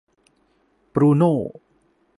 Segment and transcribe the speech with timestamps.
[0.93, 1.33] บรูโน่